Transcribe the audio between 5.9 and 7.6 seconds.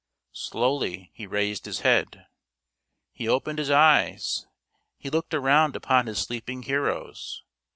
his sleeping heroes.